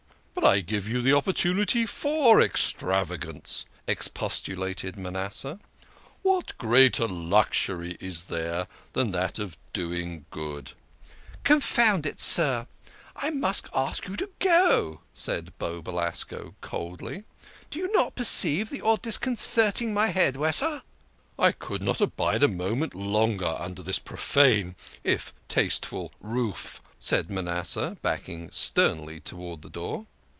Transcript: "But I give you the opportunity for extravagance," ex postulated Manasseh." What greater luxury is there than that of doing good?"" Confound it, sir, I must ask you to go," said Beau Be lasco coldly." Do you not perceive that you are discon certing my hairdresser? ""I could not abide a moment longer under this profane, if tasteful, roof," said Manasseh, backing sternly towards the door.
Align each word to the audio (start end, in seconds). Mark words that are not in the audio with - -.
"But 0.41 0.49
I 0.57 0.61
give 0.61 0.87
you 0.89 1.03
the 1.03 1.13
opportunity 1.15 1.85
for 1.85 2.41
extravagance," 2.41 3.67
ex 3.87 4.07
postulated 4.07 4.97
Manasseh." 4.97 5.59
What 6.23 6.57
greater 6.57 7.07
luxury 7.07 7.95
is 7.99 8.23
there 8.23 8.65
than 8.93 9.11
that 9.11 9.37
of 9.37 9.55
doing 9.71 10.25
good?"" 10.31 10.71
Confound 11.43 12.07
it, 12.07 12.19
sir, 12.19 12.65
I 13.15 13.29
must 13.29 13.67
ask 13.75 14.07
you 14.07 14.15
to 14.15 14.31
go," 14.39 15.01
said 15.13 15.55
Beau 15.59 15.79
Be 15.79 15.91
lasco 15.91 16.55
coldly." 16.59 17.23
Do 17.69 17.77
you 17.77 17.91
not 17.91 18.15
perceive 18.15 18.71
that 18.71 18.77
you 18.77 18.87
are 18.87 18.97
discon 18.97 19.37
certing 19.37 19.93
my 19.93 20.07
hairdresser? 20.07 20.81
""I 21.37 21.51
could 21.51 21.83
not 21.83 22.01
abide 22.01 22.41
a 22.41 22.47
moment 22.47 22.95
longer 22.95 23.55
under 23.59 23.83
this 23.83 23.99
profane, 23.99 24.75
if 25.03 25.33
tasteful, 25.47 26.11
roof," 26.19 26.81
said 26.99 27.29
Manasseh, 27.29 27.97
backing 28.01 28.49
sternly 28.49 29.19
towards 29.19 29.61
the 29.61 29.69
door. 29.69 30.07